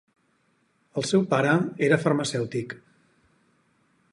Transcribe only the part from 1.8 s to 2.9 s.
era farmacèutic.